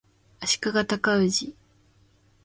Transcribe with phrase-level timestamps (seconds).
[0.39, 1.53] 足利尊氏